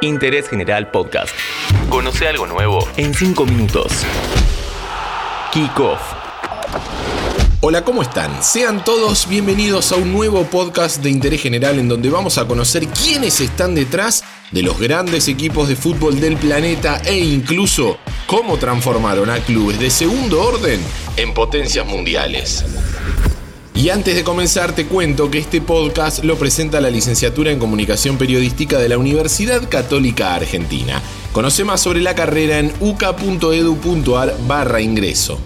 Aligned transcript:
Interés 0.00 0.48
General 0.48 0.90
Podcast. 0.90 1.34
Conoce 1.88 2.28
algo 2.28 2.46
nuevo 2.46 2.86
en 2.96 3.12
5 3.12 3.44
minutos. 3.46 3.92
Kick 5.52 5.78
Off. 5.80 6.00
Hola, 7.60 7.84
¿cómo 7.84 8.02
están? 8.02 8.42
Sean 8.42 8.84
todos 8.84 9.28
bienvenidos 9.28 9.90
a 9.90 9.96
un 9.96 10.12
nuevo 10.12 10.44
podcast 10.44 11.02
de 11.02 11.10
interés 11.10 11.42
general 11.42 11.80
en 11.80 11.88
donde 11.88 12.10
vamos 12.10 12.38
a 12.38 12.46
conocer 12.46 12.86
quiénes 12.86 13.40
están 13.40 13.74
detrás 13.74 14.22
de 14.52 14.62
los 14.62 14.78
grandes 14.78 15.26
equipos 15.26 15.66
de 15.66 15.74
fútbol 15.74 16.20
del 16.20 16.36
planeta 16.36 17.02
e 17.04 17.18
incluso 17.18 17.98
cómo 18.28 18.56
transformaron 18.56 19.30
a 19.30 19.38
clubes 19.40 19.80
de 19.80 19.90
segundo 19.90 20.40
orden 20.40 20.80
en 21.16 21.34
potencias 21.34 21.84
mundiales. 21.84 22.64
Y 23.78 23.90
antes 23.90 24.16
de 24.16 24.24
comenzar 24.24 24.74
te 24.74 24.86
cuento 24.86 25.30
que 25.30 25.38
este 25.38 25.60
podcast 25.60 26.24
lo 26.24 26.36
presenta 26.36 26.80
la 26.80 26.90
licenciatura 26.90 27.52
en 27.52 27.60
Comunicación 27.60 28.18
Periodística 28.18 28.76
de 28.76 28.88
la 28.88 28.98
Universidad 28.98 29.68
Católica 29.68 30.34
Argentina. 30.34 31.00
Conoce 31.32 31.62
más 31.62 31.80
sobre 31.80 32.00
la 32.00 32.16
carrera 32.16 32.58
en 32.58 32.72
uca.edu.ar 32.80 34.34
barra 34.48 34.80
ingreso. 34.80 35.38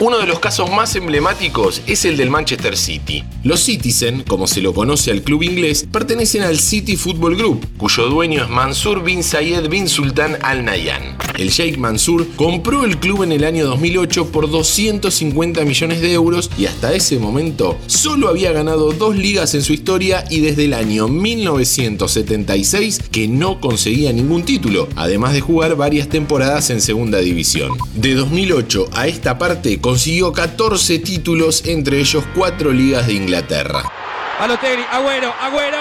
Uno 0.00 0.18
de 0.18 0.26
los 0.26 0.38
casos 0.38 0.70
más 0.70 0.94
emblemáticos 0.94 1.82
es 1.88 2.04
el 2.04 2.16
del 2.16 2.30
Manchester 2.30 2.76
City. 2.76 3.24
Los 3.42 3.58
Citizen, 3.64 4.22
como 4.22 4.46
se 4.46 4.60
lo 4.60 4.72
conoce 4.72 5.10
al 5.10 5.22
club 5.22 5.42
inglés, 5.42 5.88
pertenecen 5.90 6.42
al 6.42 6.60
City 6.60 6.96
Football 6.96 7.36
Group, 7.36 7.66
cuyo 7.76 8.06
dueño 8.06 8.44
es 8.44 8.48
Mansur 8.48 9.02
bin 9.02 9.24
Zayed 9.24 9.68
bin 9.68 9.88
Sultan 9.88 10.38
Al 10.42 10.64
Nahyan. 10.64 11.18
El 11.36 11.50
Sheikh 11.50 11.78
Mansur 11.78 12.28
compró 12.36 12.84
el 12.84 12.98
club 12.98 13.24
en 13.24 13.32
el 13.32 13.42
año 13.42 13.66
2008 13.66 14.30
por 14.30 14.48
250 14.48 15.64
millones 15.64 16.00
de 16.00 16.12
euros 16.12 16.48
y 16.56 16.66
hasta 16.66 16.94
ese 16.94 17.18
momento 17.18 17.76
solo 17.86 18.28
había 18.28 18.52
ganado 18.52 18.92
dos 18.92 19.16
ligas 19.16 19.54
en 19.54 19.62
su 19.62 19.72
historia 19.72 20.24
y 20.30 20.40
desde 20.40 20.66
el 20.66 20.74
año 20.74 21.08
1976 21.08 23.00
que 23.10 23.26
no 23.26 23.60
conseguía 23.60 24.12
ningún 24.12 24.44
título, 24.44 24.88
además 24.94 25.32
de 25.32 25.40
jugar 25.40 25.74
varias 25.74 26.08
temporadas 26.08 26.70
en 26.70 26.80
segunda 26.80 27.18
división. 27.18 27.72
De 27.94 28.14
2008 28.14 28.90
a 28.92 29.08
esta 29.08 29.38
parte 29.38 29.80
consiguió 29.88 30.34
14 30.34 30.98
títulos, 30.98 31.64
entre 31.64 31.98
ellos 31.98 32.22
4 32.34 32.72
ligas 32.72 33.06
de 33.06 33.14
Inglaterra. 33.14 33.90
Balotelli, 34.38 34.84
Agüero, 34.92 35.32
Agüero. 35.40 35.78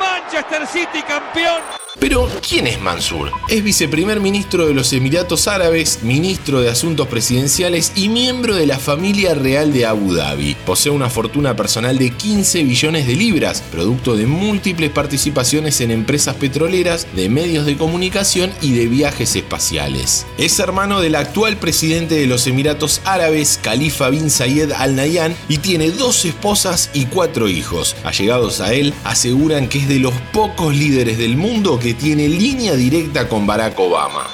Manchester 0.00 0.66
City 0.66 1.02
campeón. 1.06 1.73
Pero, 2.00 2.28
¿quién 2.46 2.66
es 2.66 2.80
Mansur? 2.80 3.30
Es 3.48 3.62
viceprimer 3.62 4.18
ministro 4.18 4.66
de 4.66 4.74
los 4.74 4.92
Emiratos 4.92 5.46
Árabes, 5.46 6.00
ministro 6.02 6.60
de 6.60 6.68
Asuntos 6.68 7.06
Presidenciales 7.06 7.92
y 7.94 8.08
miembro 8.08 8.56
de 8.56 8.66
la 8.66 8.78
familia 8.78 9.34
real 9.34 9.72
de 9.72 9.86
Abu 9.86 10.12
Dhabi. 10.12 10.56
Posee 10.66 10.90
una 10.90 11.08
fortuna 11.08 11.54
personal 11.54 11.96
de 11.96 12.10
15 12.10 12.64
billones 12.64 13.06
de 13.06 13.14
libras, 13.14 13.62
producto 13.70 14.16
de 14.16 14.26
múltiples 14.26 14.90
participaciones 14.90 15.80
en 15.80 15.92
empresas 15.92 16.34
petroleras, 16.34 17.06
de 17.14 17.28
medios 17.28 17.64
de 17.64 17.76
comunicación 17.76 18.52
y 18.60 18.72
de 18.72 18.86
viajes 18.86 19.36
espaciales. 19.36 20.26
Es 20.36 20.58
hermano 20.58 21.00
del 21.00 21.14
actual 21.14 21.56
presidente 21.58 22.16
de 22.16 22.26
los 22.26 22.46
Emiratos 22.48 23.02
Árabes, 23.04 23.60
Khalifa 23.62 24.10
bin 24.10 24.30
Zayed 24.30 24.72
Al 24.72 24.96
Nahyan, 24.96 25.36
y 25.48 25.58
tiene 25.58 25.90
dos 25.90 26.24
esposas 26.24 26.90
y 26.92 27.06
cuatro 27.06 27.48
hijos. 27.48 27.94
Allegados 28.02 28.60
a 28.60 28.74
él, 28.74 28.92
aseguran 29.04 29.68
que 29.68 29.78
es 29.78 29.88
de 29.88 30.00
los 30.00 30.14
pocos 30.32 30.74
líderes 30.74 31.18
del 31.18 31.36
mundo 31.36 31.78
que 31.84 31.92
tiene 31.92 32.30
línea 32.30 32.72
directa 32.76 33.28
con 33.28 33.46
Barack 33.46 33.78
Obama. 33.78 34.26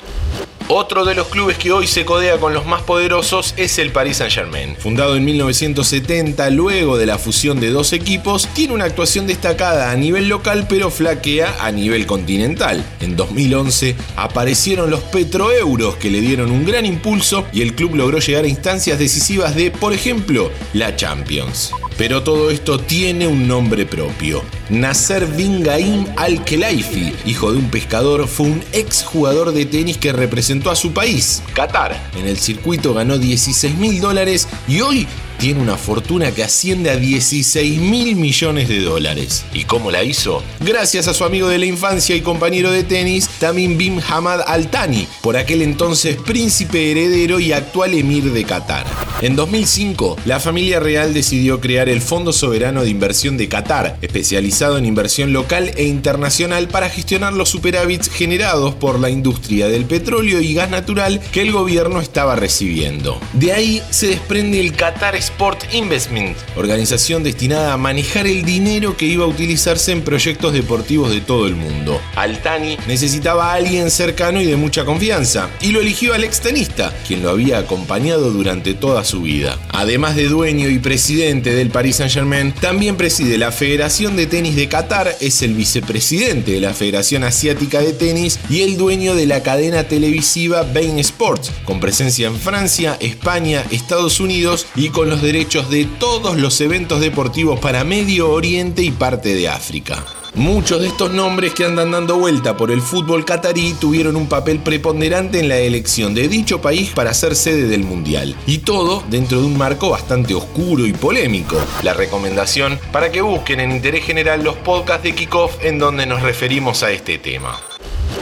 Otro 0.69 1.05
de 1.05 1.17
los 1.17 1.27
clubes 1.27 1.59
que 1.59 1.73
hoy 1.73 1.89
se 1.89 2.05
codea 2.05 2.39
con 2.39 2.55
los 2.55 2.65
más 2.65 2.83
poderosos 2.83 3.55
es 3.57 3.81
el 3.81 3.91
Paris 3.91 4.19
Saint-Germain. 4.19 4.77
Fundado 4.77 5.17
en 5.17 5.25
1970 5.25 6.49
luego 6.51 6.97
de 6.97 7.07
la 7.07 7.19
fusión 7.19 7.59
de 7.59 7.71
dos 7.71 7.93
equipos, 7.93 8.47
tiene 8.55 8.75
una 8.75 8.85
actuación 8.85 9.27
destacada 9.27 9.91
a 9.91 9.97
nivel 9.97 10.29
local 10.29 10.67
pero 10.69 10.93
flaquea 10.93 11.57
a 11.59 11.73
nivel 11.73 12.07
continental. 12.07 12.85
En 13.01 13.17
2011 13.17 13.97
aparecieron 14.15 14.89
los 14.91 15.01
petroeuros 15.01 15.97
que 15.97 16.09
le 16.09 16.21
dieron 16.21 16.53
un 16.53 16.65
gran 16.65 16.87
impulso 16.87 17.45
y 17.53 17.63
el 17.63 17.75
club 17.75 17.97
logró 17.97 18.21
llegar 18.21 18.45
a 18.45 18.49
instancias 18.49 19.01
decisivas 19.01 19.57
de, 19.57 19.73
por 19.73 19.93
ejemplo, 19.93 20.53
la 20.73 20.95
Champions. 20.95 21.73
Pero 22.01 22.23
todo 22.23 22.51
esto 22.51 22.81
tiene 22.81 23.27
un 23.27 23.47
nombre 23.47 23.85
propio. 23.85 24.43
Nasser 24.71 25.27
bin 25.27 25.63
Gaim 25.63 26.07
Al-Khelaifi, 26.17 27.13
hijo 27.27 27.53
de 27.53 27.59
un 27.59 27.69
pescador, 27.69 28.27
fue 28.27 28.47
un 28.47 28.65
ex 28.73 29.03
jugador 29.03 29.53
de 29.53 29.67
tenis 29.67 29.99
que 29.99 30.11
representó 30.11 30.71
a 30.71 30.77
su 30.77 30.95
país, 30.95 31.43
Qatar. 31.53 32.01
En 32.17 32.27
el 32.27 32.39
circuito 32.39 32.95
ganó 32.95 33.19
16 33.19 33.77
mil 33.77 34.01
dólares 34.01 34.49
y 34.67 34.81
hoy 34.81 35.07
tiene 35.39 35.61
una 35.61 35.77
fortuna 35.77 36.33
que 36.33 36.43
asciende 36.43 36.89
a 36.89 36.97
16 36.97 37.79
mil 37.79 38.17
millones 38.17 38.71
de 38.71 38.81
dólares. 38.81 39.45
¿Y 39.53 39.65
cómo 39.65 39.91
la 39.91 40.03
hizo? 40.03 40.43
Gracias 40.61 41.07
a 41.07 41.13
su 41.13 41.25
amigo 41.25 41.49
de 41.49 41.59
la 41.59 41.67
infancia 41.67 42.17
y 42.17 42.23
compañero 42.23 42.71
de 42.71 42.83
tenis, 42.83 43.29
Tamim 43.39 43.77
bin 43.77 44.01
Hamad 44.01 44.41
Al 44.47 44.71
Thani, 44.71 45.07
por 45.21 45.37
aquel 45.37 45.61
entonces 45.61 46.17
príncipe 46.17 46.93
heredero 46.93 47.41
y 47.41 47.53
actual 47.53 47.93
emir 47.93 48.33
de 48.33 48.45
Qatar. 48.45 48.87
En 49.23 49.37
2005, 49.37 50.17
la 50.25 50.41
familia 50.41 50.81
real 50.81 51.13
decidió 51.13 51.61
crear 51.61 51.91
el 51.91 52.01
Fondo 52.01 52.33
Soberano 52.33 52.83
de 52.83 52.89
Inversión 52.89 53.37
de 53.37 53.51
Qatar, 53.51 53.99
especializado 54.01 54.79
en 54.79 54.87
inversión 54.87 55.35
local 55.35 55.73
e 55.77 55.85
internacional 55.85 56.69
para 56.69 56.89
gestionar 56.89 57.35
los 57.35 57.51
superávits 57.51 58.09
generados 58.09 58.75
por 58.75 58.99
la 58.99 59.11
industria 59.11 59.69
del 59.69 59.85
petróleo 59.85 60.41
y 60.41 60.55
gas 60.55 60.71
natural 60.71 61.21
que 61.33 61.43
el 61.43 61.53
gobierno 61.53 62.01
estaba 62.01 62.35
recibiendo. 62.35 63.21
De 63.35 63.53
ahí 63.53 63.83
se 63.91 64.07
desprende 64.07 64.59
el 64.59 64.73
Qatar 64.73 65.15
Sport 65.17 65.75
Investment, 65.75 66.39
organización 66.57 67.23
destinada 67.23 67.75
a 67.75 67.77
manejar 67.77 68.27
el 68.27 68.47
dinero 68.47 68.97
que 68.97 69.05
iba 69.05 69.27
a 69.27 69.29
utilizarse 69.29 69.93
en 69.93 70.01
proyectos 70.01 70.55
deportivos 70.55 71.11
de 71.11 71.21
todo 71.21 71.47
el 71.47 71.57
mundo. 71.57 72.01
Altani 72.17 72.79
necesitaba 72.87 73.53
a 73.53 73.57
alguien 73.57 73.91
cercano 73.91 74.41
y 74.41 74.47
de 74.47 74.57
mucha 74.57 74.87
confianza, 74.87 75.51
y 75.61 75.73
lo 75.73 75.83
eligió 75.83 76.15
al 76.15 76.25
extenista, 76.25 76.95
quien 77.07 77.23
lo 77.23 77.29
había 77.29 77.59
acompañado 77.59 78.31
durante 78.31 78.73
toda 78.73 79.05
su 79.05 79.10
vida. 79.19 79.59
Además 79.71 80.17
de 80.17 80.29
dueño 80.29 80.69
y 80.69 80.79
presidente 80.79 81.55
del 81.55 81.71
Paris 81.71 81.97
Saint-Germain, 81.97 82.53
también 82.53 82.97
preside 82.97 83.39
la 83.39 83.53
Federación 83.53 84.17
de 84.17 84.27
Tenis 84.27 84.57
de 84.57 84.69
Qatar, 84.69 85.17
es 85.21 85.43
el 85.43 85.55
vicepresidente 85.55 86.53
de 86.53 86.61
la 86.61 86.75
Federación 86.75 87.25
Asiática 87.25 87.81
de 87.81 87.93
Tenis 87.93 88.39
y 88.49 88.63
el 88.63 88.77
dueño 88.77 89.15
de 89.15 89.27
la 89.27 89.43
cadena 89.43 89.85
televisiva 89.85 90.63
Bein 90.63 90.99
Sports, 90.99 91.51
con 91.65 91.81
presencia 91.81 92.29
en 92.29 92.37
Francia, 92.37 92.97
España, 93.01 93.65
Estados 93.71 94.21
Unidos 94.21 94.67
y 94.77 94.91
con 94.91 95.11
los 95.11 95.23
derechos 95.23 95.71
de 95.71 95.87
todos 95.87 96.37
los 96.37 96.61
eventos 96.61 97.01
deportivos 97.01 97.59
para 97.59 97.85
Medio 97.85 98.31
Oriente 98.31 98.83
y 98.83 98.91
parte 98.91 99.35
de 99.35 99.49
África. 99.49 100.05
Muchos 100.35 100.81
de 100.81 100.87
estos 100.87 101.13
nombres 101.13 101.55
que 101.55 101.65
andan 101.65 101.91
dando 101.91 102.17
vuelta 102.17 102.57
por 102.57 102.71
el 102.71 102.81
fútbol 102.81 103.25
catarí 103.25 103.75
tuvieron 103.81 104.17
un 104.17 104.29
papel 104.29 104.61
preponderante 104.61 105.41
en 105.41 105.49
la 105.49 105.59
elección 105.59 106.15
de 106.15 106.29
dicho 106.29 106.61
país 106.61 106.91
para 106.91 107.15
ser 107.15 107.35
sede 107.35 107.67
del 107.67 107.83
Mundial. 107.83 108.37
Y 108.47 108.59
todo 108.59 109.03
dentro 109.09 109.41
de 109.41 109.47
un 109.47 109.59
marco 109.59 109.91
bastante 109.91 110.35
oscuro 110.35 110.87
y 110.87 110.93
polémico. 110.93 111.57
La 111.83 111.95
recomendación 111.95 112.79
para 112.93 113.11
que 113.11 113.23
busquen 113.23 113.61
en 113.61 113.73
interés 113.73 114.05
general 114.05 114.45
los 114.45 114.57
podcasts 114.57 115.03
de 115.03 115.15
Kickoff 115.15 115.65
en 115.65 115.79
donde 115.79 116.07
nos 116.07 116.23
referimos 116.23 116.83
a 116.83 116.93
este 116.93 117.19
tema. 117.19 117.59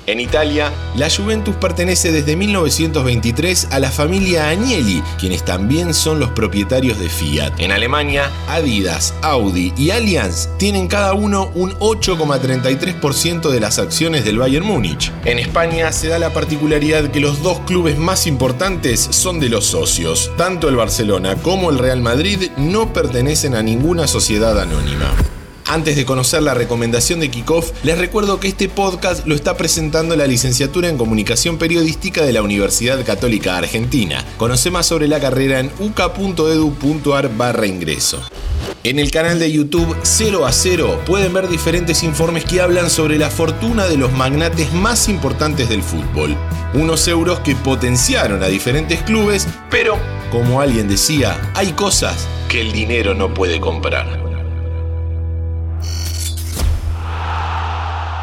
En 0.08 0.20
Italia, 0.20 0.72
la 0.96 1.10
Juventus 1.10 1.54
pertenece 1.56 2.10
desde 2.10 2.34
1923 2.34 3.69
a 3.72 3.78
la 3.78 3.91
familia 3.91 4.48
Agnelli, 4.48 5.02
quienes 5.20 5.44
también 5.44 5.92
son 5.92 6.19
los 6.19 6.30
propietarios 6.30 6.98
de 6.98 7.10
Fiat. 7.10 7.60
En 7.60 7.72
Alemania, 7.72 8.30
Adidas, 8.48 9.12
Audi 9.20 9.74
y 9.76 9.91
Allianz 9.91 10.48
tienen 10.56 10.88
cada 10.88 11.12
uno 11.12 11.50
un 11.54 11.72
8,33% 11.72 13.50
de 13.50 13.60
las 13.60 13.78
acciones 13.78 14.24
del 14.24 14.38
Bayern 14.38 14.64
Múnich. 14.64 15.12
En 15.26 15.38
España 15.38 15.92
se 15.92 16.08
da 16.08 16.18
la 16.18 16.32
particularidad 16.32 17.10
que 17.10 17.20
los 17.20 17.42
dos 17.42 17.58
clubes 17.66 17.98
más 17.98 18.26
importantes 18.26 19.08
son 19.10 19.41
de 19.41 19.50
los 19.50 19.66
socios. 19.66 20.32
Tanto 20.38 20.70
el 20.70 20.76
Barcelona 20.76 21.36
como 21.36 21.68
el 21.68 21.76
Real 21.76 22.00
Madrid 22.00 22.50
no 22.56 22.94
pertenecen 22.94 23.54
a 23.54 23.62
ninguna 23.62 24.06
sociedad 24.06 24.58
anónima. 24.58 25.12
Antes 25.68 25.96
de 25.96 26.06
conocer 26.06 26.42
la 26.42 26.54
recomendación 26.54 27.20
de 27.20 27.30
Kickoff, 27.30 27.72
les 27.84 27.98
recuerdo 27.98 28.41
que 28.41 28.48
este 28.48 28.70
podcast 28.70 29.26
lo 29.26 29.34
está 29.34 29.59
presentando 29.59 30.16
la 30.16 30.26
licenciatura 30.26 30.88
en 30.88 30.97
Comunicación 30.97 31.59
Periodística 31.59 32.24
de 32.24 32.32
la 32.32 32.41
Universidad 32.41 33.04
Católica 33.04 33.59
Argentina. 33.59 34.24
Conoce 34.38 34.70
más 34.70 34.86
sobre 34.86 35.09
la 35.09 35.20
carrera 35.20 35.60
en 35.60 35.70
uca.edu.ar 35.78 37.36
barra 37.36 37.66
ingreso. 37.66 38.18
En 38.82 38.98
el 38.98 39.10
canal 39.10 39.38
de 39.38 39.53
YouTube 39.53 39.94
0 40.04 40.47
a 40.47 40.53
0 40.53 41.03
pueden 41.04 41.34
ver 41.34 41.48
diferentes 41.50 42.03
informes 42.03 42.47
que 42.47 42.62
hablan 42.62 42.88
sobre 42.88 43.18
la 43.18 43.28
fortuna 43.28 43.88
de 43.88 43.98
los 43.98 44.10
magnates 44.10 44.72
más 44.72 45.10
importantes 45.10 45.68
del 45.68 45.82
fútbol. 45.82 46.34
Unos 46.72 47.06
euros 47.09 47.41
que 47.41 47.54
potenciaron 47.54 48.42
a 48.42 48.47
diferentes 48.47 49.03
clubes, 49.03 49.47
pero, 49.71 49.98
como 50.30 50.62
alguien 50.62 50.88
decía, 50.88 51.53
hay 51.54 51.72
cosas 51.72 52.26
que 52.48 52.62
el 52.62 52.72
dinero 52.72 53.12
no 53.12 53.34
puede 53.34 53.60
comprar. 53.60 54.28